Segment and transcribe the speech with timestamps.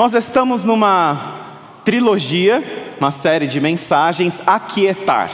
[0.00, 1.34] Nós estamos numa
[1.84, 5.30] trilogia, uma série de mensagens, Aquietar.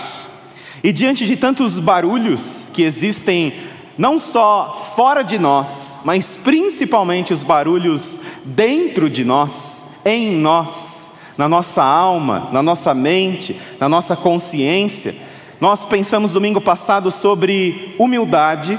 [0.82, 3.54] E diante de tantos barulhos que existem,
[3.96, 11.48] não só fora de nós, mas principalmente os barulhos dentro de nós, em nós, na
[11.48, 15.14] nossa alma, na nossa mente, na nossa consciência,
[15.60, 18.76] nós pensamos domingo passado sobre humildade,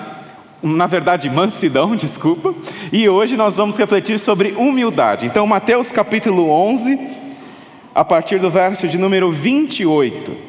[0.62, 2.54] na verdade, mansidão, desculpa,
[2.92, 5.26] e hoje nós vamos refletir sobre humildade.
[5.26, 7.00] Então, Mateus capítulo 11,
[7.94, 10.48] a partir do verso de número 28.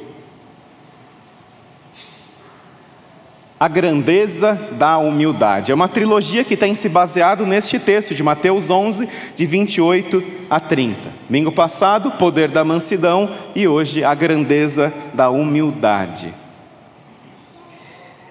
[3.61, 5.73] A grandeza da humildade.
[5.73, 10.61] É uma trilogia que tem se baseado neste texto de Mateus 11, de 28 a
[10.61, 11.13] 30.
[11.29, 16.33] Domingo passado, poder da mansidão e hoje a grandeza da humildade.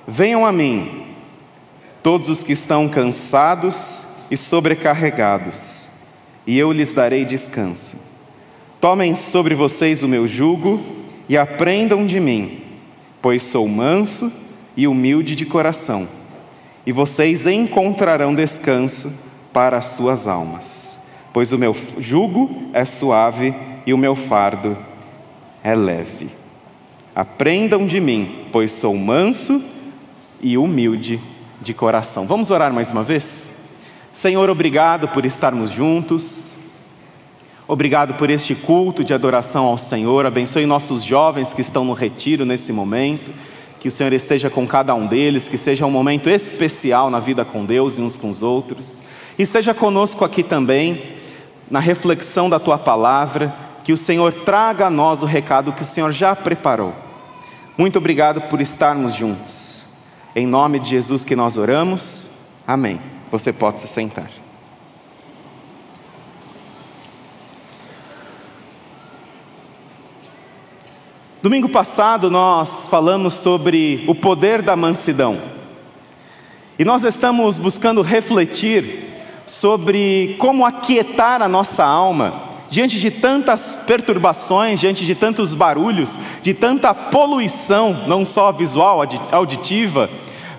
[0.07, 1.06] Venham a mim,
[2.07, 5.89] todos os que estão cansados e sobrecarregados,
[6.45, 7.97] e eu lhes darei descanso.
[8.79, 10.81] Tomem sobre vocês o meu jugo
[11.27, 12.61] e aprendam de mim,
[13.21, 14.31] pois sou manso
[14.77, 16.07] e humilde de coração,
[16.85, 19.11] e vocês encontrarão descanso
[19.51, 20.97] para as suas almas,
[21.33, 23.53] pois o meu jugo é suave
[23.85, 24.77] e o meu fardo
[25.61, 26.29] é leve.
[27.13, 29.61] Aprendam de mim, pois sou manso
[30.41, 31.19] e humilde
[31.61, 32.25] de coração.
[32.25, 33.51] Vamos orar mais uma vez?
[34.11, 36.55] Senhor, obrigado por estarmos juntos.
[37.67, 40.25] Obrigado por este culto de adoração ao Senhor.
[40.25, 43.31] Abençoe nossos jovens que estão no retiro nesse momento
[43.79, 47.45] que o Senhor esteja com cada um deles, que seja um momento especial na vida
[47.45, 49.03] com Deus e uns com os outros,
[49.37, 51.15] e esteja conosco aqui também,
[51.69, 55.85] na reflexão da tua palavra, que o Senhor traga a nós o recado que o
[55.85, 56.93] Senhor já preparou.
[57.77, 59.76] Muito obrigado por estarmos juntos.
[60.37, 62.29] Em nome de Jesus que nós oramos.
[62.67, 63.01] Amém.
[63.31, 64.29] Você pode se sentar.
[71.41, 75.41] Domingo passado nós falamos sobre o poder da mansidão.
[76.77, 79.15] E nós estamos buscando refletir
[79.47, 86.53] sobre como aquietar a nossa alma diante de tantas perturbações, diante de tantos barulhos, de
[86.53, 90.11] tanta poluição, não só visual, auditiva,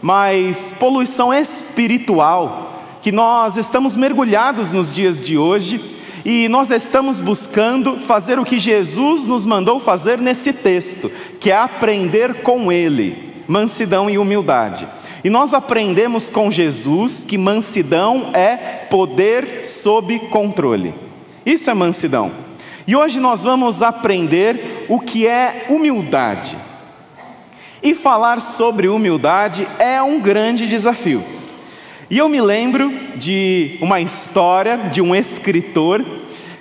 [0.03, 5.81] mas poluição espiritual, que nós estamos mergulhados nos dias de hoje
[6.25, 11.11] e nós estamos buscando fazer o que Jesus nos mandou fazer nesse texto,
[11.41, 14.87] que é aprender com Ele, mansidão e humildade.
[15.25, 18.57] E nós aprendemos com Jesus que mansidão é
[18.91, 20.95] poder sob controle.
[21.45, 22.31] Isso é mansidão.
[22.87, 26.57] E hoje nós vamos aprender o que é humildade.
[27.83, 31.25] E falar sobre humildade é um grande desafio.
[32.11, 36.05] E eu me lembro de uma história de um escritor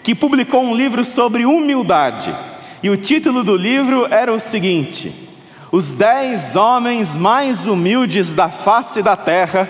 [0.04, 2.36] que publicou um livro sobre humildade.
[2.84, 5.12] E o título do livro era o seguinte:
[5.72, 9.68] Os Dez Homens Mais Humildes da Face da Terra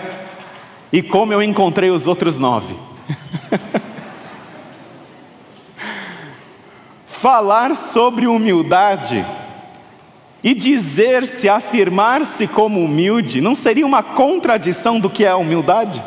[0.92, 2.76] e Como Eu Encontrei os Outros Nove.
[7.06, 9.24] Falar sobre humildade
[10.42, 16.02] e dizer-se, afirmar-se como humilde, não seria uma contradição do que é a humildade?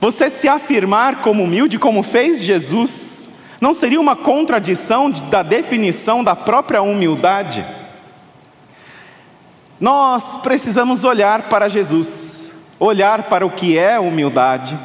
[0.00, 6.36] Você se afirmar como humilde, como fez Jesus, não seria uma contradição da definição da
[6.36, 7.64] própria humildade?
[9.80, 14.78] Nós precisamos olhar para Jesus, olhar para o que é humildade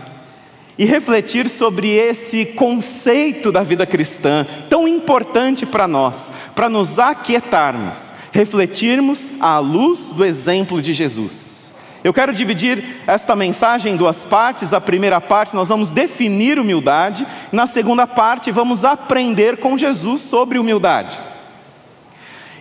[0.82, 8.12] e refletir sobre esse conceito da vida cristã tão importante para nós, para nos aquietarmos,
[8.32, 11.72] refletirmos à luz do exemplo de Jesus.
[12.04, 14.74] Eu quero dividir esta mensagem em duas partes.
[14.74, 20.58] A primeira parte nós vamos definir humildade, na segunda parte vamos aprender com Jesus sobre
[20.58, 21.20] humildade.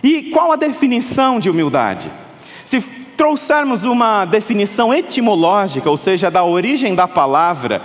[0.03, 2.11] E qual a definição de humildade?
[2.65, 7.79] Se trouxermos uma definição etimológica, ou seja, da origem da palavra,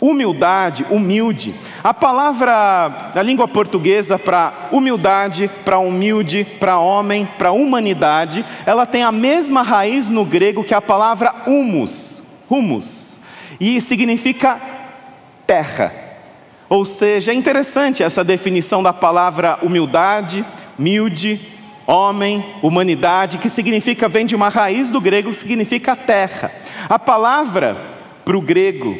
[0.00, 1.54] humildade, humilde.
[1.84, 9.02] A palavra da língua portuguesa para humildade, para humilde, para homem, para humanidade, ela tem
[9.02, 13.20] a mesma raiz no grego que a palavra humus, humus,
[13.60, 14.58] e significa
[15.46, 15.92] terra.
[16.68, 20.44] Ou seja, é interessante essa definição da palavra humildade,
[20.78, 21.40] humilde,
[21.86, 26.52] homem, humanidade, que significa, vem de uma raiz do grego que significa terra.
[26.88, 27.76] A palavra
[28.24, 28.96] para o grego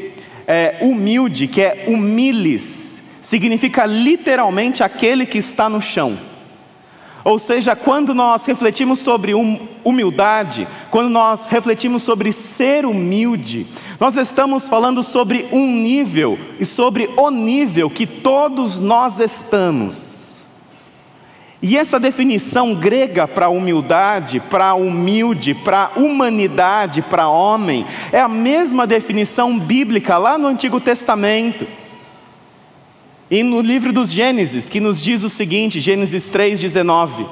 [0.50, 6.18] é, humilde, que é humilis, significa literalmente aquele que está no chão.
[7.22, 13.64] Ou seja, quando nós refletimos sobre hum, humildade, quando nós refletimos sobre ser humilde,
[14.00, 20.19] nós estamos falando sobre um nível e sobre o nível que todos nós estamos.
[21.62, 28.86] E essa definição grega para humildade, para humilde, para humanidade, para homem, é a mesma
[28.86, 31.66] definição bíblica lá no Antigo Testamento.
[33.30, 37.26] E no livro dos Gênesis, que nos diz o seguinte, Gênesis 3,19: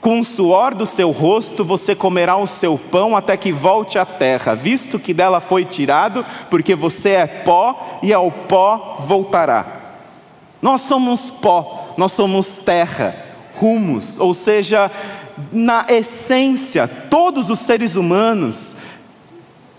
[0.00, 4.06] Com o suor do seu rosto você comerá o seu pão até que volte à
[4.06, 9.66] terra, visto que dela foi tirado, porque você é pó e ao pó voltará.
[10.62, 13.27] Nós somos pó, nós somos terra,
[13.58, 14.90] rumos, ou seja,
[15.52, 18.76] na essência, todos os seres humanos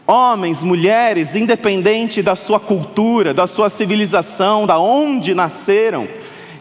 [0.05, 6.07] homens, mulheres, independente da sua cultura, da sua civilização, da onde nasceram,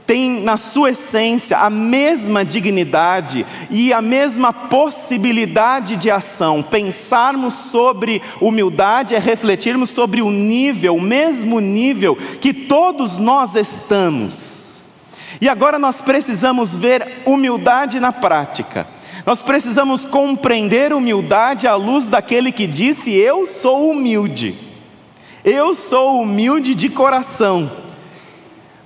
[0.07, 6.63] têm na sua essência a mesma dignidade e a mesma possibilidade de ação.
[6.63, 14.68] Pensarmos sobre humildade é refletirmos sobre o nível, o mesmo nível que todos nós estamos.
[15.41, 18.87] E agora nós precisamos ver humildade na prática.
[19.25, 24.55] Nós precisamos compreender humildade à luz daquele que disse: Eu sou humilde.
[25.45, 27.71] Eu sou humilde de coração.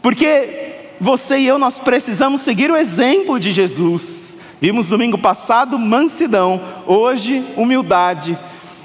[0.03, 4.39] Porque você e eu nós precisamos seguir o exemplo de Jesus.
[4.61, 8.39] Vimos domingo passado mansidão, hoje humildade.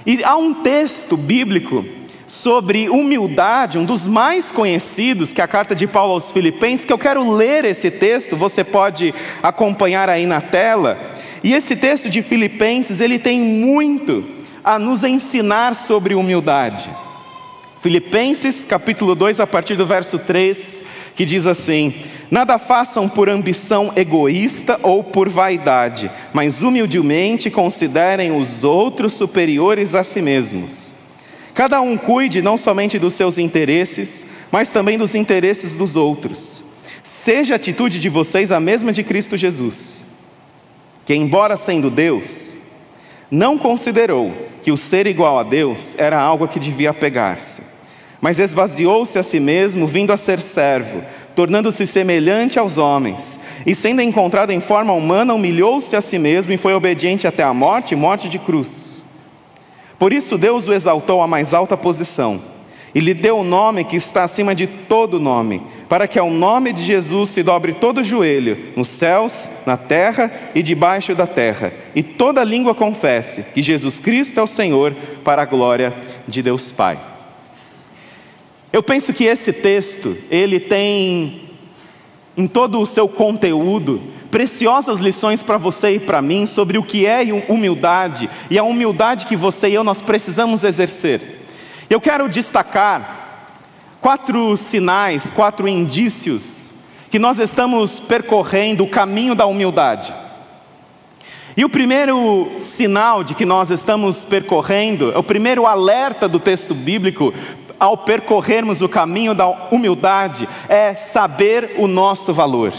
[0.06, 1.84] E há um texto bíblico
[2.28, 6.92] sobre humildade, um dos mais conhecidos, que é a carta de Paulo aos Filipenses, que
[6.92, 11.00] eu quero ler esse texto, você pode acompanhar aí na tela.
[11.42, 14.26] E esse texto de Filipenses, ele tem muito
[14.62, 16.90] a nos ensinar sobre humildade.
[17.80, 20.84] Filipenses, capítulo 2, a partir do verso 3,
[21.16, 21.94] que diz assim:
[22.30, 30.04] Nada façam por ambição egoísta ou por vaidade, mas humildemente considerem os outros superiores a
[30.04, 30.97] si mesmos.
[31.58, 36.64] Cada um cuide não somente dos seus interesses, mas também dos interesses dos outros.
[37.04, 40.06] Seja a atitude de vocês a mesma de Cristo Jesus
[41.08, 42.58] que, embora sendo Deus,
[43.32, 47.62] não considerou que o ser igual a Deus era algo a que devia apegar-se,
[48.20, 51.02] mas esvaziou-se a si mesmo, vindo a ser servo,
[51.34, 56.58] tornando-se semelhante aos homens, e sendo encontrado em forma humana, humilhou-se a si mesmo e
[56.58, 58.97] foi obediente até a morte morte de cruz.
[59.98, 62.40] Por isso Deus o exaltou à mais alta posição
[62.94, 66.74] e lhe deu o nome que está acima de todo nome, para que ao nome
[66.74, 72.02] de Jesus se dobre todo joelho, nos céus, na terra e debaixo da terra, e
[72.02, 75.94] toda língua confesse que Jesus Cristo é o Senhor, para a glória
[76.28, 76.98] de Deus Pai.
[78.72, 81.42] Eu penso que esse texto, ele tem
[82.36, 84.02] em todo o seu conteúdo
[84.38, 89.26] preciosas lições para você e para mim sobre o que é humildade e a humildade
[89.26, 91.44] que você e eu nós precisamos exercer.
[91.90, 93.56] Eu quero destacar
[94.00, 96.72] quatro sinais, quatro indícios
[97.10, 100.14] que nós estamos percorrendo o caminho da humildade.
[101.58, 106.76] E o primeiro sinal de que nós estamos percorrendo, é o primeiro alerta do texto
[106.76, 107.34] bíblico
[107.80, 112.72] ao percorrermos o caminho da humildade, é saber o nosso valor.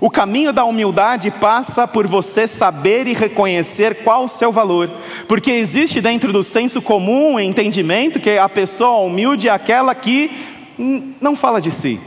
[0.00, 4.90] O caminho da humildade passa por você saber e reconhecer qual o seu valor,
[5.28, 10.30] porque existe dentro do senso comum o entendimento que a pessoa humilde é aquela que
[11.20, 12.00] não fala de si.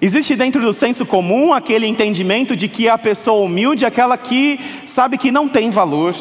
[0.00, 4.60] Existe dentro do senso comum aquele entendimento de que a pessoa humilde é aquela que
[4.86, 6.14] sabe que não tem valor.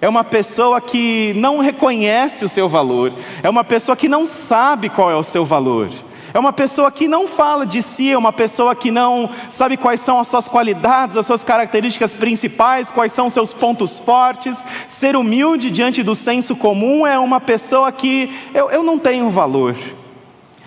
[0.00, 4.90] É uma pessoa que não reconhece o seu valor, é uma pessoa que não sabe
[4.90, 5.88] qual é o seu valor.
[6.36, 10.02] É uma pessoa que não fala de si, é uma pessoa que não sabe quais
[10.02, 14.66] são as suas qualidades, as suas características principais, quais são seus pontos fortes.
[14.86, 19.74] Ser humilde diante do senso comum é uma pessoa que eu, eu não tenho valor.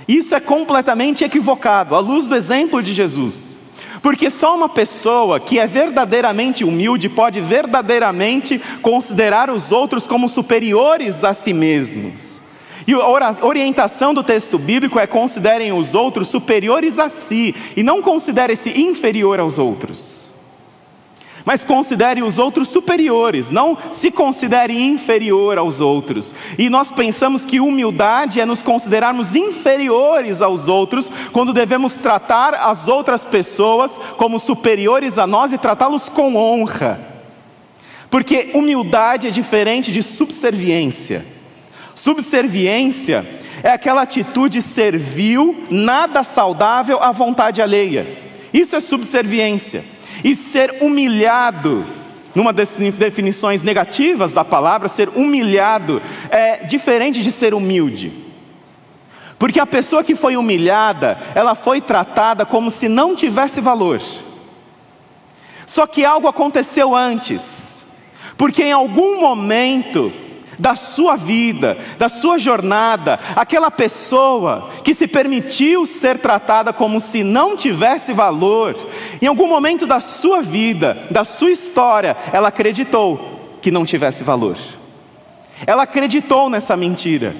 [0.08, 3.56] Isso é completamente equivocado, à luz do exemplo de Jesus.
[4.02, 11.24] Porque só uma pessoa que é verdadeiramente humilde pode verdadeiramente considerar os outros como superiores
[11.24, 12.39] a si mesmos.
[12.90, 18.02] E a orientação do texto bíblico é considerem os outros superiores a si e não
[18.02, 20.28] considere-se inferior aos outros.
[21.46, 26.34] Mas considere os outros superiores, não se considere inferior aos outros.
[26.58, 32.88] E nós pensamos que humildade é nos considerarmos inferiores aos outros quando devemos tratar as
[32.88, 37.00] outras pessoas como superiores a nós e tratá-los com honra.
[38.10, 41.38] Porque humildade é diferente de subserviência.
[42.00, 43.28] Subserviência
[43.62, 48.08] é aquela atitude servil, nada saudável à vontade alheia.
[48.54, 49.84] Isso é subserviência.
[50.24, 51.84] E ser humilhado,
[52.34, 58.14] numa das definições negativas da palavra, ser humilhado é diferente de ser humilde.
[59.38, 64.00] Porque a pessoa que foi humilhada, ela foi tratada como se não tivesse valor.
[65.66, 67.84] Só que algo aconteceu antes,
[68.38, 70.14] porque em algum momento
[70.60, 77.24] da sua vida, da sua jornada, aquela pessoa que se permitiu ser tratada como se
[77.24, 78.78] não tivesse valor,
[79.22, 84.58] em algum momento da sua vida, da sua história, ela acreditou que não tivesse valor.
[85.66, 87.36] Ela acreditou nessa mentira.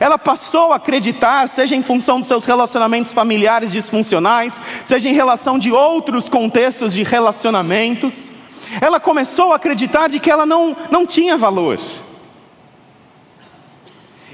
[0.00, 5.58] Ela passou a acreditar, seja em função dos seus relacionamentos familiares disfuncionais, seja em relação
[5.58, 8.30] de outros contextos de relacionamentos,
[8.80, 11.78] ela começou a acreditar de que ela não, não tinha valor.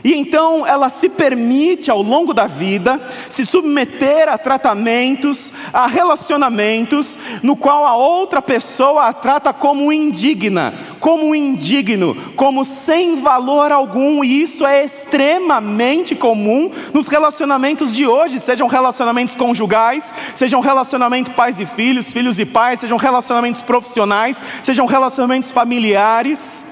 [0.05, 7.17] E então ela se permite ao longo da vida se submeter a tratamentos, a relacionamentos,
[7.43, 14.25] no qual a outra pessoa a trata como indigna, como indigno, como sem valor algum,
[14.25, 21.61] e isso é extremamente comum nos relacionamentos de hoje, sejam relacionamentos conjugais, sejam relacionamentos pais
[21.61, 26.72] e filhos, filhos e pais, sejam relacionamentos profissionais, sejam relacionamentos familiares.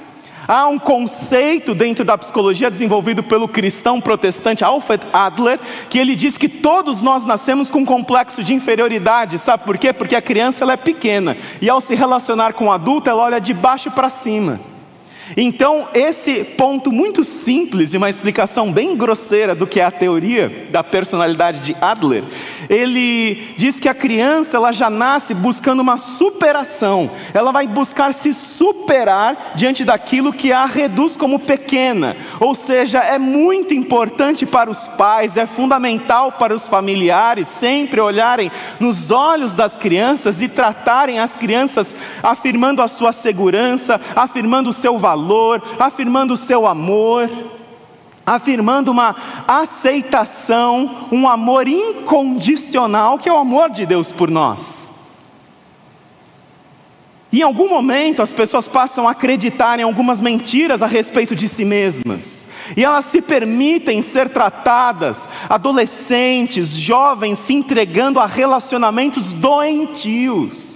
[0.53, 6.37] Há um conceito dentro da psicologia desenvolvido pelo cristão protestante Alfred Adler, que ele diz
[6.37, 9.39] que todos nós nascemos com um complexo de inferioridade.
[9.39, 9.93] Sabe por quê?
[9.93, 13.41] Porque a criança ela é pequena e ao se relacionar com o adulto, ela olha
[13.41, 14.59] de baixo para cima.
[15.37, 20.69] Então, esse ponto muito simples e uma explicação bem grosseira do que é a teoria
[20.71, 22.25] da personalidade de Adler,
[22.69, 28.33] ele diz que a criança ela já nasce buscando uma superação, ela vai buscar se
[28.33, 34.89] superar diante daquilo que a reduz como pequena, ou seja, é muito importante para os
[34.89, 41.37] pais, é fundamental para os familiares sempre olharem nos olhos das crianças e tratarem as
[41.37, 47.31] crianças afirmando a sua segurança, afirmando o seu valor valor, afirmando o seu amor,
[48.25, 49.15] afirmando uma
[49.47, 54.89] aceitação, um amor incondicional, que é o amor de Deus por nós.
[57.33, 61.65] Em algum momento as pessoas passam a acreditar em algumas mentiras a respeito de si
[61.65, 62.49] mesmas.
[62.77, 70.70] E elas se permitem ser tratadas, adolescentes, jovens, se entregando a relacionamentos doentios,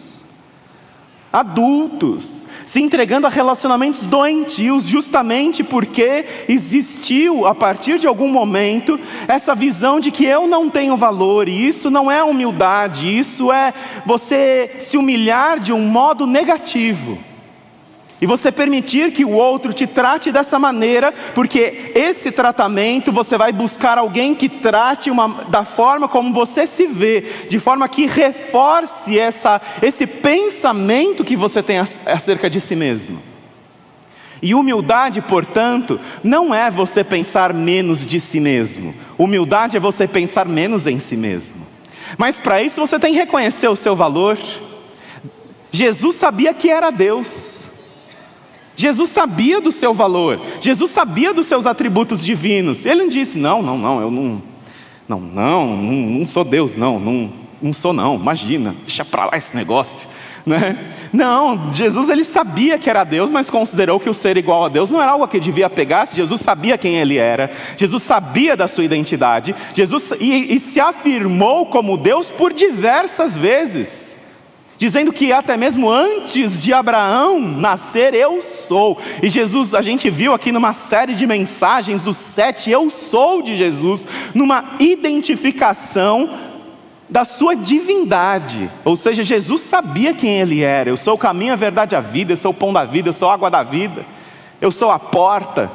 [1.35, 9.53] adultos, se entregando a relacionamentos doentios, justamente porque existiu, a partir de algum momento, essa
[9.53, 13.75] visão de que eu não tenho valor, e isso não é humildade, isso é
[14.07, 17.19] você se humilhar de um modo negativo
[18.25, 23.52] e você permitir que o outro te trate dessa maneira, porque esse tratamento você vai
[23.52, 29.19] buscar alguém que trate uma, da forma como você se vê, de forma que reforce
[29.19, 33.21] essa, esse pensamento que você tem acerca de si mesmo.
[34.40, 38.95] E humildade, portanto, não é você pensar menos de si mesmo.
[39.19, 41.66] Humildade é você pensar menos em si mesmo.
[42.16, 44.38] Mas para isso você tem que reconhecer o seu valor.
[45.71, 47.74] Jesus sabia que era Deus.
[48.76, 52.85] Jesus sabia do seu valor, Jesus sabia dos seus atributos divinos.
[52.85, 54.43] Ele não disse: Não, não, não, eu não,
[55.09, 59.37] não, não, não, não sou Deus, não, não, não sou, não, imagina, deixa para lá
[59.37, 60.09] esse negócio.
[60.47, 60.93] Né?
[61.11, 64.90] Não, Jesus ele sabia que era Deus, mas considerou que o ser igual a Deus
[64.90, 66.07] não era algo que devia pegar.
[66.07, 71.66] Jesus sabia quem ele era, Jesus sabia da sua identidade, Jesus e, e se afirmou
[71.66, 74.13] como Deus por diversas vezes
[74.85, 78.99] dizendo que até mesmo antes de Abraão nascer, eu sou.
[79.23, 83.57] E Jesus, a gente viu aqui numa série de mensagens, os sete eu sou de
[83.57, 86.29] Jesus, numa identificação
[87.09, 88.71] da sua divindade.
[88.85, 90.91] Ou seja, Jesus sabia quem ele era.
[90.91, 93.14] Eu sou o caminho, a verdade, a vida, eu sou o pão da vida, eu
[93.14, 94.05] sou a água da vida,
[94.61, 95.73] eu sou a porta,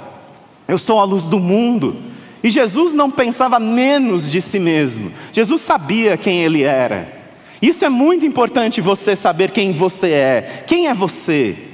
[0.67, 1.95] eu sou a luz do mundo.
[2.43, 5.11] E Jesus não pensava menos de si mesmo.
[5.33, 7.18] Jesus sabia quem ele era.
[7.61, 10.63] Isso é muito importante você saber quem você é.
[10.65, 11.69] Quem é você?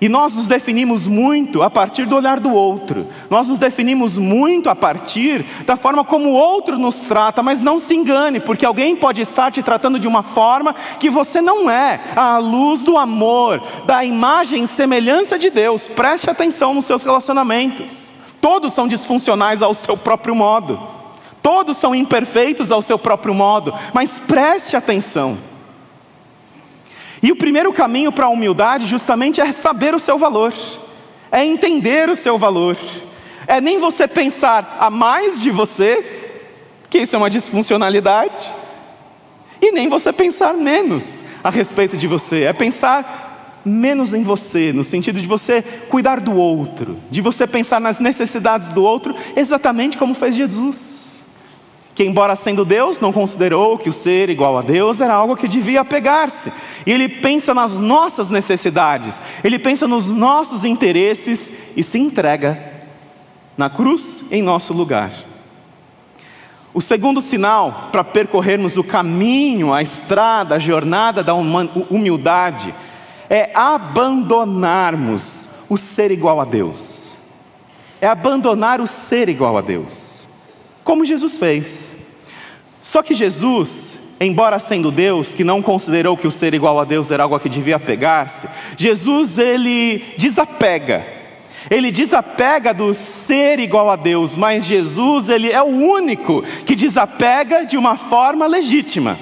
[0.00, 3.06] E nós nos definimos muito a partir do olhar do outro.
[3.28, 7.78] Nós nos definimos muito a partir da forma como o outro nos trata, mas não
[7.78, 12.00] se engane, porque alguém pode estar te tratando de uma forma que você não é,
[12.16, 15.86] à luz do amor, da imagem e semelhança de Deus.
[15.86, 18.10] Preste atenção nos seus relacionamentos.
[18.40, 20.80] Todos são disfuncionais ao seu próprio modo.
[21.42, 25.38] Todos são imperfeitos ao seu próprio modo, mas preste atenção.
[27.22, 30.54] E o primeiro caminho para a humildade, justamente, é saber o seu valor,
[31.30, 32.76] é entender o seu valor,
[33.46, 36.04] é nem você pensar a mais de você,
[36.88, 38.52] que isso é uma disfuncionalidade,
[39.60, 44.82] e nem você pensar menos a respeito de você, é pensar menos em você, no
[44.82, 50.14] sentido de você cuidar do outro, de você pensar nas necessidades do outro, exatamente como
[50.14, 50.99] fez Jesus.
[52.00, 55.46] Que, embora sendo Deus, não considerou que o ser igual a Deus era algo que
[55.46, 56.50] devia apegar-se.
[56.86, 62.58] E ele pensa nas nossas necessidades, ele pensa nos nossos interesses e se entrega
[63.54, 65.10] na cruz em nosso lugar.
[66.72, 72.74] O segundo sinal para percorrermos o caminho, a estrada, a jornada da humildade
[73.28, 77.12] é abandonarmos o ser igual a Deus.
[78.00, 80.26] É abandonar o ser igual a Deus,
[80.82, 81.89] como Jesus fez.
[82.80, 87.10] Só que Jesus, embora sendo Deus, que não considerou que o ser igual a Deus
[87.10, 91.20] era algo a que devia apegar-se, Jesus ele desapega
[91.68, 97.66] ele desapega do ser igual a Deus, mas Jesus, ele é o único que desapega
[97.66, 99.18] de uma forma legítima.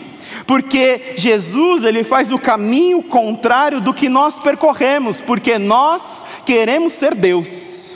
[0.46, 7.14] Porque Jesus, ele faz o caminho contrário do que nós percorremos, porque nós queremos ser
[7.14, 7.87] Deus.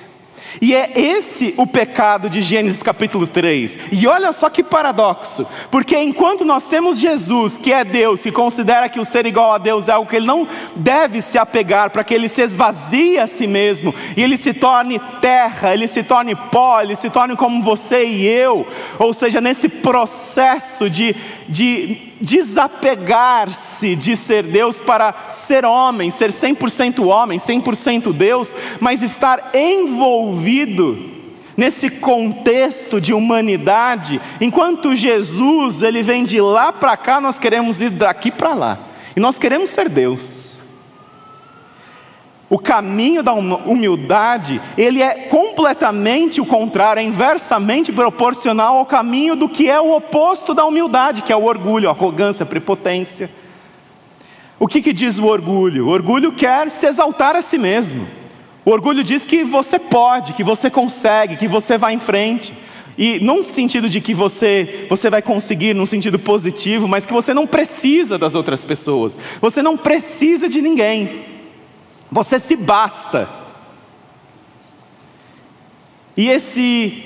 [0.61, 3.79] E é esse o pecado de Gênesis capítulo 3.
[3.93, 8.89] E olha só que paradoxo, porque enquanto nós temos Jesus, que é Deus, que considera
[8.89, 12.05] que o ser igual a Deus é algo que ele não deve se apegar, para
[12.05, 16.35] que ele se esvazie a si mesmo, e ele se torne terra, ele se torne
[16.35, 18.67] pó, ele se torne como você e eu,
[18.99, 21.15] ou seja, nesse processo de,
[21.49, 29.51] de desapegar-se de ser Deus para ser homem, ser 100% homem, 100% Deus, mas estar
[29.53, 31.11] envolvido
[31.57, 37.91] nesse contexto de humanidade, enquanto Jesus, ele vem de lá para cá, nós queremos ir
[37.91, 38.79] daqui para lá.
[39.15, 40.52] E nós queremos ser Deus.
[42.53, 49.49] O caminho da humildade, ele é completamente o contrário, é inversamente proporcional ao caminho do
[49.49, 53.31] que é o oposto da humildade, que é o orgulho, a arrogância, a prepotência.
[54.61, 55.87] O que, que diz o orgulho?
[55.87, 58.07] O orgulho quer se exaltar a si mesmo.
[58.67, 62.53] O orgulho diz que você pode, que você consegue, que você vai em frente.
[62.99, 67.15] E não no sentido de que você, você vai conseguir, num sentido positivo, mas que
[67.15, 69.19] você não precisa das outras pessoas.
[69.41, 71.32] Você não precisa de ninguém.
[72.13, 73.27] Você se basta.
[76.15, 77.05] E esse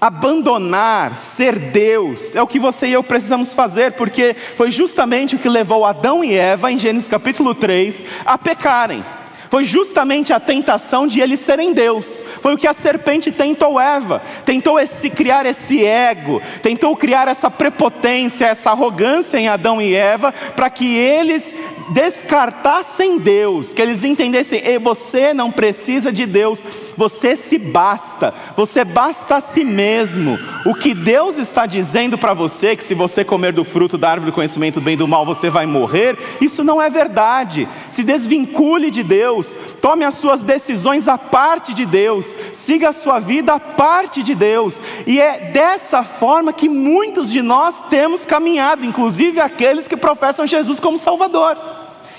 [0.00, 5.38] abandonar, ser Deus, é o que você e eu precisamos fazer, porque foi justamente o
[5.38, 9.04] que levou Adão e Eva, em Gênesis capítulo 3, a pecarem.
[9.50, 12.24] Foi justamente a tentação de eles serem Deus.
[12.40, 14.22] Foi o que a serpente tentou Eva.
[14.44, 20.32] Tentou esse, criar esse ego, tentou criar essa prepotência, essa arrogância em Adão e Eva,
[20.32, 21.54] para que eles
[21.90, 26.64] descartassem Deus, que eles entendessem: você não precisa de Deus,
[26.96, 30.38] você se basta, você basta a si mesmo.
[30.64, 34.30] O que Deus está dizendo para você, que se você comer do fruto da árvore
[34.30, 37.68] do conhecimento do bem e do mal, você vai morrer, isso não é verdade.
[37.88, 42.92] Se desvincule de Deus Deus, tome as suas decisões à parte de Deus, siga a
[42.92, 48.24] sua vida à parte de Deus, e é dessa forma que muitos de nós temos
[48.24, 51.56] caminhado, inclusive aqueles que professam Jesus como Salvador,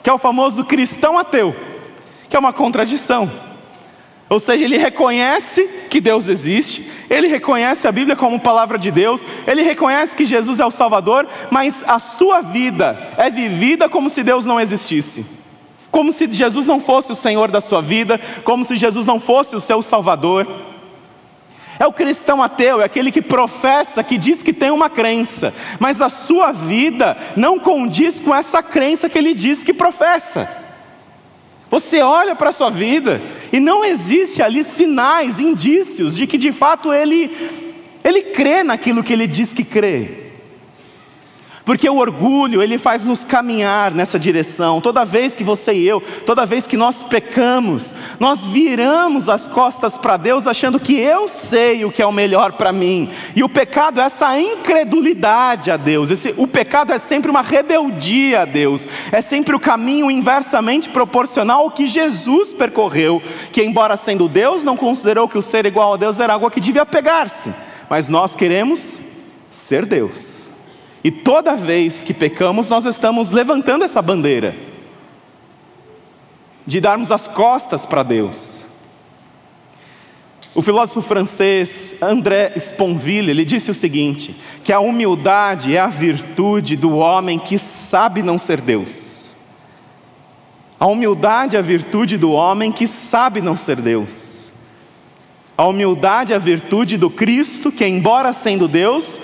[0.07, 1.53] que é o famoso cristão ateu,
[2.29, 3.29] que é uma contradição.
[4.29, 9.27] Ou seja, ele reconhece que Deus existe, ele reconhece a Bíblia como palavra de Deus,
[9.45, 14.23] ele reconhece que Jesus é o Salvador, mas a sua vida é vivida como se
[14.23, 15.25] Deus não existisse
[15.89, 19.55] como se Jesus não fosse o Senhor da sua vida, como se Jesus não fosse
[19.55, 20.45] o seu Salvador.
[21.79, 26.01] É o cristão ateu, é aquele que professa, que diz que tem uma crença, mas
[26.01, 30.49] a sua vida não condiz com essa crença que ele diz que professa.
[31.69, 36.51] Você olha para a sua vida e não existe ali sinais, indícios de que de
[36.51, 37.29] fato ele,
[38.03, 40.26] ele crê naquilo que ele diz que crê.
[41.67, 44.79] Porque o orgulho, ele faz nos caminhar nessa direção.
[44.79, 49.97] Toda vez que você e eu, toda vez que nós pecamos, nós viramos as costas
[49.97, 53.09] para Deus achando que eu sei o que é o melhor para mim.
[53.35, 56.09] E o pecado é essa incredulidade a Deus.
[56.09, 58.87] Esse, o pecado é sempre uma rebeldia a Deus.
[59.11, 64.77] É sempre o caminho inversamente proporcional ao que Jesus percorreu, que embora sendo Deus, não
[64.77, 67.53] considerou que o ser igual a Deus era algo que devia pegar-se.
[67.89, 68.97] Mas nós queremos
[69.51, 70.46] ser Deus.
[71.03, 74.55] E toda vez que pecamos, nós estamos levantando essa bandeira
[76.65, 78.65] de darmos as costas para Deus.
[80.53, 86.75] O filósofo francês André Sponville, ele disse o seguinte, que a humildade é a virtude
[86.75, 89.35] do homem que sabe não ser Deus.
[90.79, 94.51] A humildade é a virtude do homem que sabe não ser Deus.
[95.57, 99.19] A humildade é a virtude do Cristo que, embora sendo Deus,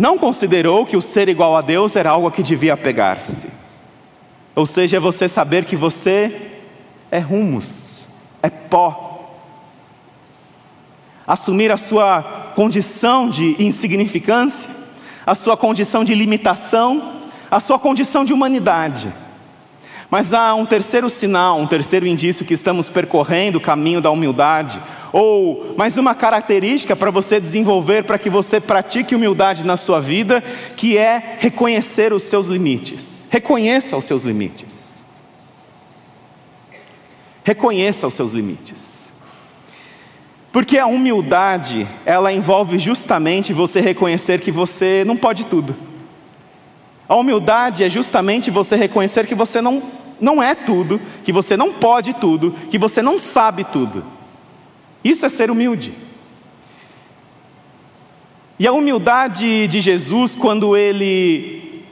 [0.00, 3.50] não considerou que o ser igual a Deus era algo a que devia apegar-se.
[4.56, 6.52] Ou seja, é você saber que você
[7.10, 8.06] é rumos,
[8.42, 9.36] é pó.
[11.26, 12.22] Assumir a sua
[12.54, 14.70] condição de insignificância,
[15.26, 19.12] a sua condição de limitação, a sua condição de humanidade.
[20.08, 24.80] Mas há um terceiro sinal, um terceiro indício que estamos percorrendo o caminho da humildade,
[25.12, 30.42] ou mais uma característica para você desenvolver para que você pratique humildade na sua vida,
[30.76, 33.26] que é reconhecer os seus limites.
[33.30, 35.04] Reconheça os seus limites.
[37.42, 39.10] Reconheça os seus limites.
[40.52, 45.76] Porque a humildade, ela envolve justamente você reconhecer que você não pode tudo.
[47.08, 49.82] A humildade é justamente você reconhecer que você não,
[50.20, 54.04] não é tudo, que você não pode tudo, que você não sabe tudo.
[55.02, 55.92] Isso é ser humilde.
[58.58, 61.82] E a humildade de Jesus, quando ele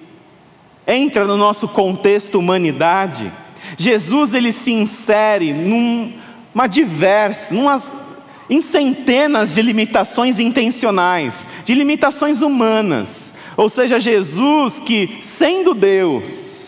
[0.86, 3.32] entra no nosso contexto humanidade,
[3.76, 7.92] Jesus ele se insere numa diversa, numas,
[8.50, 16.67] em centenas de limitações intencionais, de limitações humanas, ou seja, Jesus que, sendo Deus,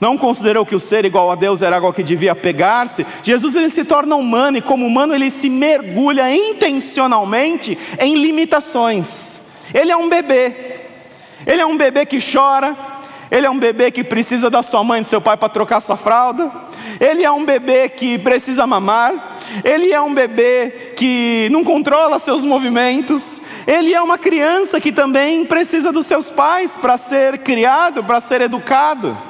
[0.00, 3.70] não considerou que o ser igual a Deus era algo que devia pegar-se, Jesus ele
[3.70, 9.42] se torna humano e como humano ele se mergulha intencionalmente em limitações.
[9.74, 10.54] Ele é um bebê.
[11.46, 12.76] Ele é um bebê que chora,
[13.30, 15.80] ele é um bebê que precisa da sua mãe e do seu pai para trocar
[15.80, 16.50] sua fralda.
[16.98, 19.38] Ele é um bebê que precisa mamar.
[19.64, 23.40] Ele é um bebê que não controla seus movimentos.
[23.66, 28.40] Ele é uma criança que também precisa dos seus pais para ser criado, para ser
[28.40, 29.29] educado.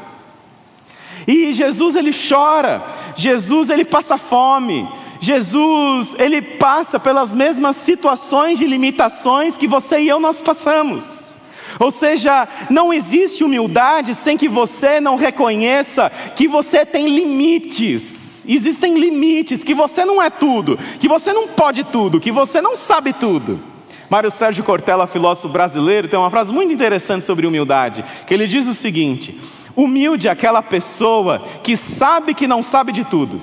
[1.27, 2.83] E Jesus ele chora,
[3.17, 4.89] Jesus ele passa fome,
[5.21, 11.35] Jesus ele passa pelas mesmas situações de limitações que você e eu nós passamos.
[11.79, 18.45] Ou seja, não existe humildade sem que você não reconheça que você tem limites.
[18.47, 22.75] Existem limites, que você não é tudo, que você não pode tudo, que você não
[22.75, 23.63] sabe tudo.
[24.11, 28.67] Mário Sérgio Cortella, filósofo brasileiro, tem uma frase muito interessante sobre humildade, que ele diz
[28.67, 29.39] o seguinte:
[29.83, 33.41] humilde é aquela pessoa que sabe que não sabe de tudo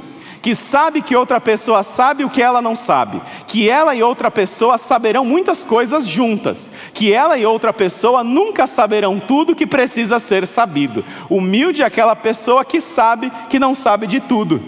[0.48, 4.32] que sabe que outra pessoa sabe o que ela não sabe, que ela e outra
[4.32, 10.20] pessoa saberão muitas coisas juntas, que ela e outra pessoa nunca saberão tudo que precisa
[10.20, 11.04] ser sabido.
[11.30, 14.62] Humilde é aquela pessoa que sabe que não sabe de tudo.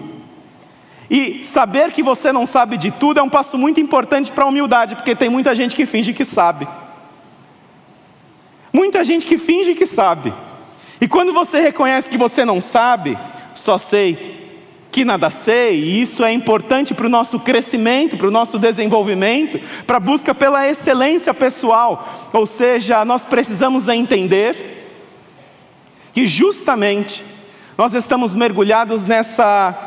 [1.09, 4.47] E saber que você não sabe de tudo é um passo muito importante para a
[4.47, 6.67] humildade, porque tem muita gente que finge que sabe.
[8.73, 10.33] Muita gente que finge que sabe.
[11.01, 13.17] E quando você reconhece que você não sabe,
[13.53, 14.37] só sei
[14.91, 19.59] que nada sei, e isso é importante para o nosso crescimento, para o nosso desenvolvimento,
[19.85, 22.29] para a busca pela excelência pessoal.
[22.33, 24.77] Ou seja, nós precisamos entender
[26.11, 27.23] que justamente
[27.77, 29.77] nós estamos mergulhados nessa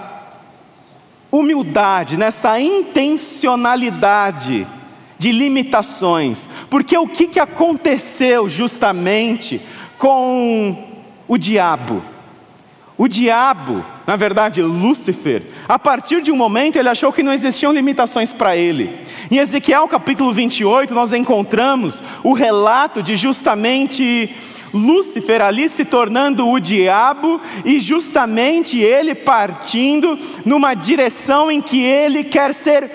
[1.32, 4.66] humildade, nessa intencionalidade
[5.18, 9.60] de limitações, porque o que, que aconteceu justamente
[9.98, 10.91] com
[11.26, 12.02] o diabo?
[12.96, 17.72] O diabo, na verdade Lúcifer, a partir de um momento ele achou que não existiam
[17.72, 18.96] limitações para ele.
[19.30, 24.34] Em Ezequiel capítulo 28, nós encontramos o relato de justamente
[24.72, 32.24] Lúcifer ali se tornando o diabo e justamente ele partindo numa direção em que ele
[32.24, 32.90] quer ser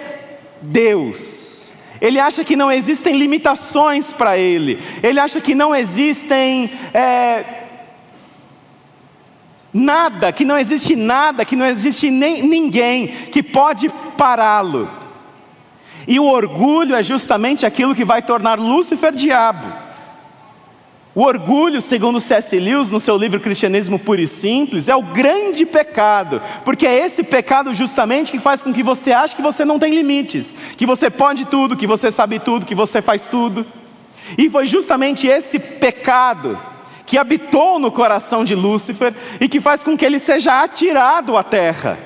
[0.61, 1.71] Deus.
[1.99, 6.69] Ele acha que não existem limitações para ele, ele acha que não existem.
[6.93, 7.66] É,
[9.73, 14.89] Nada, que não existe nada, que não existe nem ninguém que pode pará-lo.
[16.07, 19.87] E o orgulho é justamente aquilo que vai tornar Lúcifer diabo.
[21.13, 22.59] O orgulho, segundo C.S.
[22.59, 27.23] Lewis, no seu livro Cristianismo Puro e Simples, é o grande pecado, porque é esse
[27.23, 31.09] pecado justamente que faz com que você ache que você não tem limites, que você
[31.09, 33.65] pode tudo, que você sabe tudo, que você faz tudo.
[34.37, 36.57] E foi justamente esse pecado
[37.07, 41.43] que habitou no coração de Lúcifer e que faz com que ele seja atirado à
[41.43, 41.97] terra.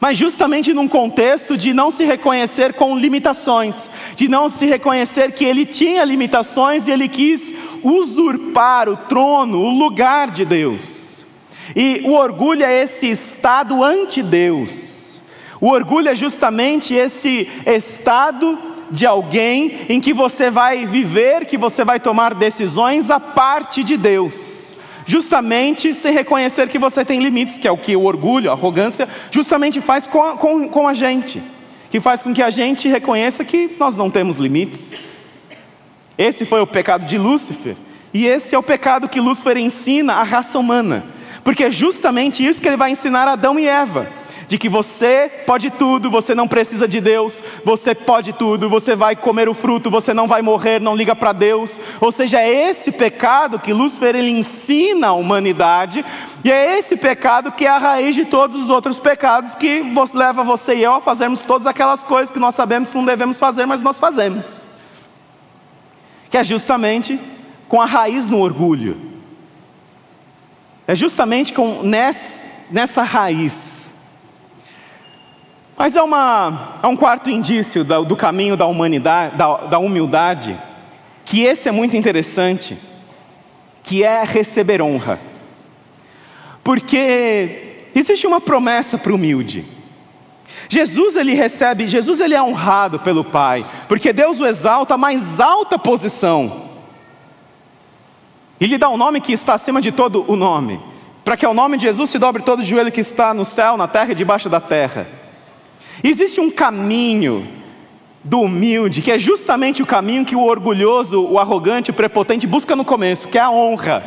[0.00, 5.44] Mas justamente num contexto de não se reconhecer com limitações, de não se reconhecer que
[5.44, 11.26] ele tinha limitações e ele quis usurpar o trono, o lugar de Deus.
[11.74, 15.20] E o orgulho é esse estado ante Deus.
[15.60, 18.58] O orgulho é justamente esse estado
[18.92, 23.96] de alguém em que você vai viver, que você vai tomar decisões a parte de
[23.96, 24.74] Deus.
[25.06, 29.08] Justamente se reconhecer que você tem limites, que é o que o orgulho, a arrogância,
[29.30, 31.42] justamente faz com a, com, com a gente,
[31.90, 35.16] que faz com que a gente reconheça que nós não temos limites.
[36.16, 37.74] Esse foi o pecado de Lúcifer,
[38.12, 41.06] e esse é o pecado que Lúcifer ensina à raça humana,
[41.42, 44.21] porque é justamente isso que ele vai ensinar a Adão e Eva
[44.52, 49.16] de que você pode tudo, você não precisa de Deus, você pode tudo, você vai
[49.16, 51.80] comer o fruto, você não vai morrer, não liga para Deus.
[51.98, 56.04] Ou seja, é esse pecado que Lúcifer ele ensina à humanidade,
[56.44, 60.44] e é esse pecado que é a raiz de todos os outros pecados que leva
[60.44, 63.64] você e eu a fazermos todas aquelas coisas que nós sabemos que não devemos fazer,
[63.64, 64.68] mas nós fazemos.
[66.28, 67.18] Que é justamente
[67.66, 69.00] com a raiz no orgulho.
[70.86, 73.81] É justamente com nessa, nessa raiz
[75.82, 80.56] mas é, uma, é um quarto indício do, do caminho da humanidade, da, da humildade,
[81.24, 82.78] que esse é muito interessante,
[83.82, 85.18] que é receber honra.
[86.62, 89.66] Porque existe uma promessa para o humilde.
[90.68, 95.40] Jesus ele recebe, Jesus ele é honrado pelo Pai, porque Deus o exalta à mais
[95.40, 96.70] alta posição.
[98.60, 100.80] E lhe dá um nome que está acima de todo o nome,
[101.24, 103.76] para que ao nome de Jesus se dobre todo o joelho que está no céu,
[103.76, 105.21] na terra e debaixo da terra.
[106.02, 107.46] Existe um caminho
[108.24, 112.74] do humilde, que é justamente o caminho que o orgulhoso, o arrogante, o prepotente busca
[112.74, 114.04] no começo, que é a honra.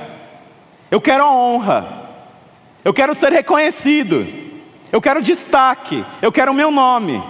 [0.91, 2.09] Eu quero a honra.
[2.83, 4.25] Eu quero ser reconhecido.
[4.91, 6.05] Eu quero destaque.
[6.21, 7.21] Eu quero o meu nome.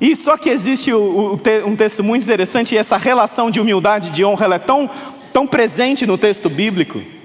[0.00, 4.24] E só que existe um texto muito interessante, e essa relação de humildade e de
[4.24, 4.90] honra é tão,
[5.32, 7.15] tão presente no texto bíblico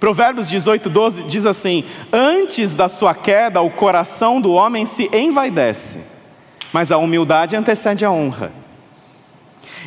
[0.00, 6.00] Provérbios 18, 12 diz assim: Antes da sua queda, o coração do homem se envaidece,
[6.72, 8.52] mas a humildade antecede a honra.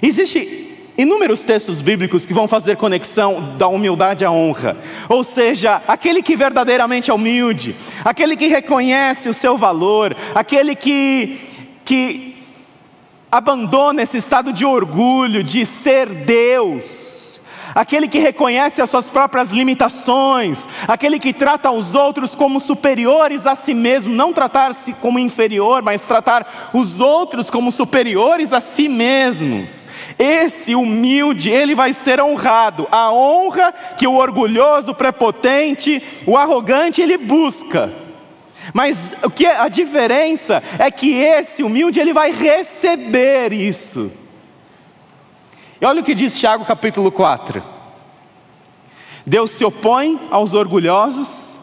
[0.02, 4.78] Existem inúmeros textos bíblicos que vão fazer conexão da humildade à honra.
[5.08, 11.40] Ou seja, aquele que verdadeiramente é humilde, aquele que reconhece o seu valor, aquele que,
[11.86, 12.36] que
[13.32, 17.21] abandona esse estado de orgulho, de ser Deus
[17.74, 23.56] aquele que reconhece as suas próprias limitações, aquele que trata os outros como superiores a
[23.56, 29.86] si mesmo, não tratar-se como inferior, mas tratar os outros como superiores a si mesmos.
[30.18, 32.88] Esse humilde, ele vai ser honrado.
[32.92, 37.92] A honra que o orgulhoso, o prepotente, o arrogante, ele busca.
[38.74, 44.21] Mas o que é, a diferença é que esse humilde ele vai receber isso.
[45.82, 47.64] E olha o que diz Tiago capítulo 4.
[49.26, 51.58] Deus se opõe aos orgulhosos,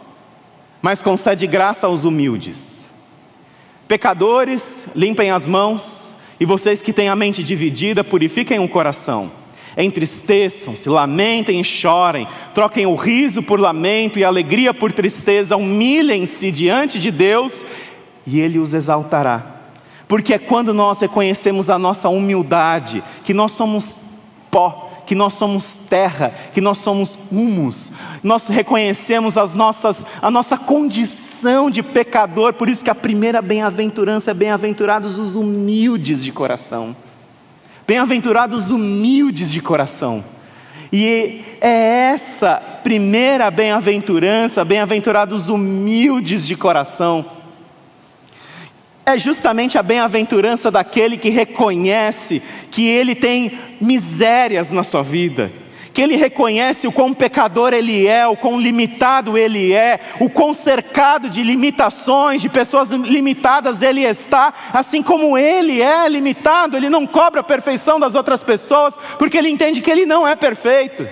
[0.82, 2.90] mas concede graça aos humildes.
[3.86, 9.30] Pecadores, limpem as mãos, e vocês que têm a mente dividida, purifiquem o coração.
[9.76, 16.50] Entristeçam-se, lamentem e chorem, troquem o riso por lamento e a alegria por tristeza, humilhem-se
[16.50, 17.64] diante de Deus
[18.26, 19.58] e Ele os exaltará.
[20.08, 24.07] Porque é quando nós reconhecemos a nossa humildade, que nós somos
[24.50, 27.90] pó, que nós somos terra, que nós somos humus.
[28.22, 34.32] Nós reconhecemos as nossas, a nossa condição de pecador, por isso que a primeira bem-aventurança
[34.32, 36.94] é bem-aventurados os humildes de coração.
[37.86, 40.22] Bem-aventurados humildes de coração.
[40.92, 47.37] E é essa primeira bem-aventurança, bem-aventurados humildes de coração
[49.08, 55.50] é justamente a bem-aventurança daquele que reconhece que ele tem misérias na sua vida,
[55.94, 60.52] que ele reconhece o quão pecador ele é, o quão limitado ele é, o quão
[60.52, 67.06] cercado de limitações, de pessoas limitadas ele está, assim como ele é limitado, ele não
[67.06, 71.08] cobra a perfeição das outras pessoas, porque ele entende que ele não é perfeito.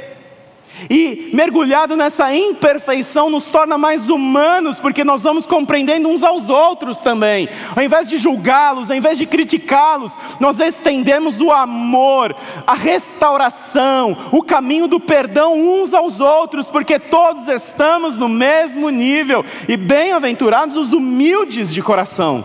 [0.91, 6.99] E mergulhado nessa imperfeição nos torna mais humanos, porque nós vamos compreendendo uns aos outros
[6.99, 7.49] também.
[7.75, 12.37] Ao invés de julgá-los, ao invés de criticá-los, nós estendemos o amor,
[12.67, 19.45] a restauração, o caminho do perdão uns aos outros, porque todos estamos no mesmo nível.
[19.67, 22.45] E bem-aventurados os humildes de coração.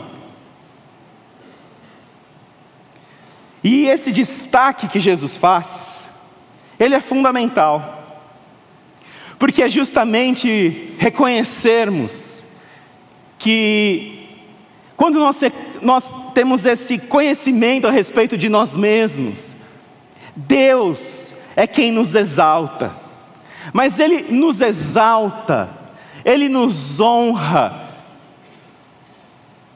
[3.63, 6.09] E esse destaque que Jesus faz,
[6.79, 8.00] ele é fundamental
[9.41, 12.43] porque é justamente reconhecermos
[13.39, 14.29] que,
[14.95, 15.41] quando nós,
[15.81, 19.55] nós temos esse conhecimento a respeito de nós mesmos,
[20.35, 22.95] Deus é quem nos exalta,
[23.73, 25.71] mas Ele nos exalta,
[26.23, 27.89] Ele nos honra,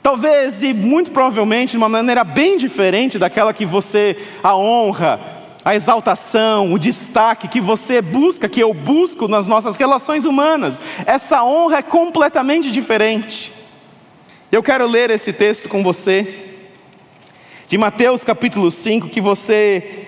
[0.03, 5.34] Talvez e muito provavelmente de uma maneira bem diferente daquela que você a honra
[5.65, 10.79] a exaltação, o destaque que você busca, que eu busco nas nossas relações humanas.
[11.07, 13.51] Essa honra é completamente diferente.
[14.51, 16.61] Eu quero ler esse texto com você,
[17.67, 20.07] de Mateus capítulo 5, que você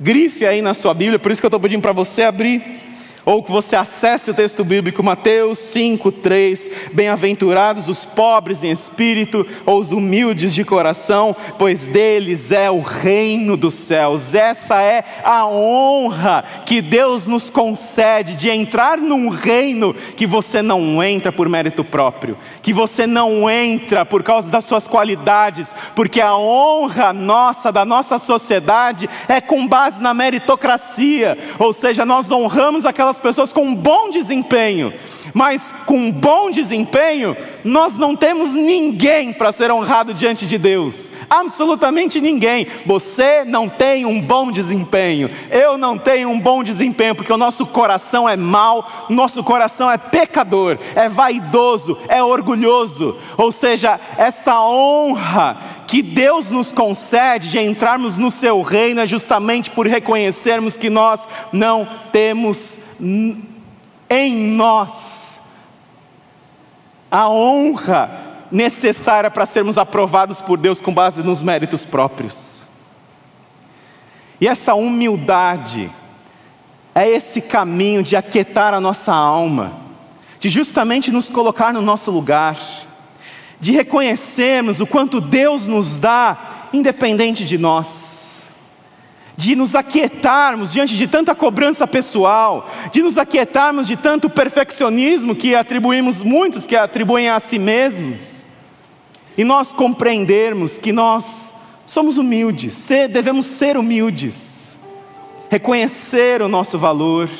[0.00, 2.82] grife aí na sua Bíblia, por isso que eu estou pedindo para você abrir
[3.24, 6.70] ou que você acesse o texto bíblico, Mateus 5, 3.
[6.92, 13.56] Bem-aventurados os pobres em espírito, ou os humildes de coração, pois deles é o reino
[13.56, 14.34] dos céus.
[14.34, 21.02] Essa é a honra que Deus nos concede de entrar num reino que você não
[21.02, 26.36] entra por mérito próprio, que você não entra por causa das suas qualidades, porque a
[26.36, 33.13] honra nossa, da nossa sociedade, é com base na meritocracia, ou seja, nós honramos aquelas
[33.14, 34.92] aquelas pessoas com um bom desempenho,
[35.32, 41.12] mas com um bom desempenho, nós não temos ninguém para ser honrado diante de Deus,
[41.28, 42.66] absolutamente ninguém.
[42.86, 47.66] Você não tem um bom desempenho, eu não tenho um bom desempenho, porque o nosso
[47.66, 55.83] coração é mau, nosso coração é pecador, é vaidoso, é orgulhoso, ou seja, essa honra
[55.86, 61.28] que Deus nos concede de entrarmos no seu reino é justamente por reconhecermos que nós
[61.52, 62.78] não temos
[64.08, 65.40] em nós
[67.10, 72.64] a honra necessária para sermos aprovados por Deus com base nos méritos próprios.
[74.40, 75.90] E essa humildade
[76.94, 79.74] é esse caminho de aquietar a nossa alma,
[80.38, 82.58] de justamente nos colocar no nosso lugar,
[83.64, 88.46] de reconhecermos o quanto Deus nos dá, independente de nós.
[89.38, 95.54] De nos aquietarmos diante de tanta cobrança pessoal, de nos aquietarmos de tanto perfeccionismo que
[95.54, 98.44] atribuímos muitos que atribuem a si mesmos,
[99.34, 101.54] e nós compreendermos que nós
[101.86, 104.78] somos humildes, ser, devemos ser humildes,
[105.48, 107.30] reconhecer o nosso valor,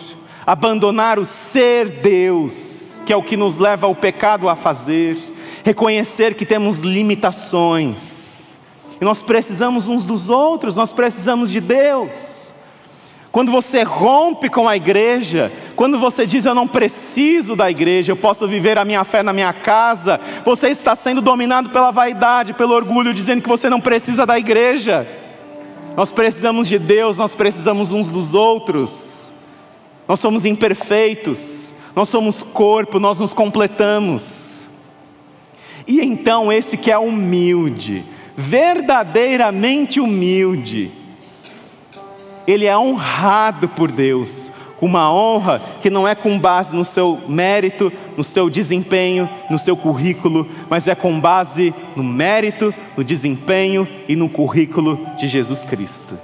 [0.46, 5.33] abandonar o ser Deus, que é o que nos leva ao pecado a fazer,
[5.64, 8.58] reconhecer que temos limitações,
[9.00, 12.52] e nós precisamos uns dos outros, nós precisamos de Deus.
[13.32, 18.16] Quando você rompe com a igreja, quando você diz eu não preciso da igreja, eu
[18.16, 22.74] posso viver a minha fé na minha casa, você está sendo dominado pela vaidade, pelo
[22.74, 25.08] orgulho, dizendo que você não precisa da igreja.
[25.96, 29.32] Nós precisamos de Deus, nós precisamos uns dos outros.
[30.06, 34.53] Nós somos imperfeitos, nós somos corpo, nós nos completamos.
[35.86, 38.04] E então esse que é humilde,
[38.36, 40.90] verdadeiramente humilde,
[42.46, 47.90] ele é honrado por Deus, uma honra que não é com base no seu mérito,
[48.16, 54.14] no seu desempenho, no seu currículo, mas é com base no mérito, no desempenho e
[54.14, 56.18] no currículo de Jesus Cristo.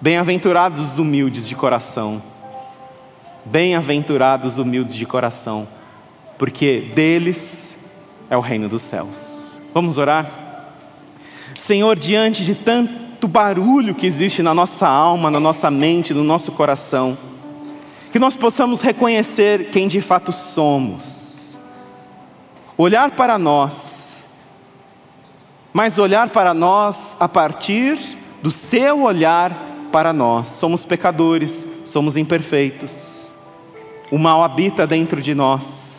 [0.00, 2.22] Bem-aventurados os humildes de coração,
[3.44, 5.68] bem-aventurados os humildes de coração,
[6.38, 7.69] porque deles
[8.30, 9.58] é o reino dos céus.
[9.74, 10.30] Vamos orar?
[11.58, 16.52] Senhor, diante de tanto barulho que existe na nossa alma, na nossa mente, no nosso
[16.52, 17.18] coração,
[18.12, 21.58] que nós possamos reconhecer quem de fato somos,
[22.78, 24.24] olhar para nós,
[25.72, 27.98] mas olhar para nós a partir
[28.42, 29.54] do seu olhar
[29.92, 30.48] para nós.
[30.48, 33.30] Somos pecadores, somos imperfeitos,
[34.10, 35.89] o mal habita dentro de nós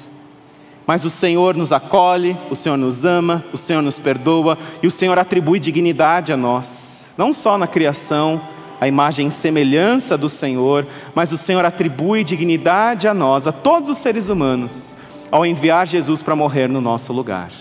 [0.91, 4.91] mas o Senhor nos acolhe, o Senhor nos ama, o Senhor nos perdoa e o
[4.91, 8.41] Senhor atribui dignidade a nós, não só na criação,
[8.77, 13.89] a imagem e semelhança do Senhor, mas o Senhor atribui dignidade a nós, a todos
[13.89, 14.93] os seres humanos,
[15.31, 17.51] ao enviar Jesus para morrer no nosso lugar.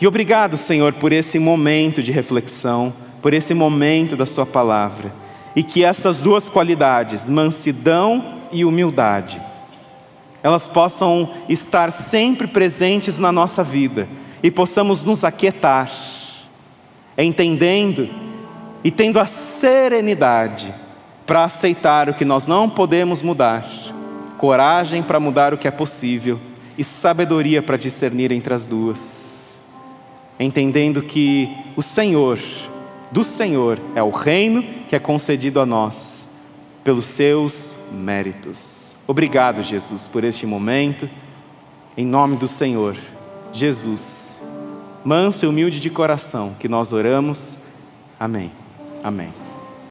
[0.00, 5.12] E obrigado, Senhor, por esse momento de reflexão, por esse momento da Sua palavra,
[5.56, 9.42] e que essas duas qualidades, mansidão e humildade,
[10.42, 14.08] elas possam estar sempre presentes na nossa vida
[14.42, 15.90] e possamos nos aquietar,
[17.16, 18.08] entendendo
[18.82, 20.74] e tendo a serenidade
[21.24, 23.68] para aceitar o que nós não podemos mudar,
[24.36, 26.40] coragem para mudar o que é possível
[26.76, 29.58] e sabedoria para discernir entre as duas,
[30.40, 32.40] entendendo que o Senhor,
[33.12, 36.28] do Senhor, é o reino que é concedido a nós
[36.82, 38.81] pelos seus méritos.
[39.06, 41.08] Obrigado, Jesus, por este momento.
[41.96, 42.96] Em nome do Senhor,
[43.52, 44.42] Jesus,
[45.04, 47.58] manso e humilde de coração, que nós oramos.
[48.18, 48.50] Amém.
[49.02, 49.41] Amém.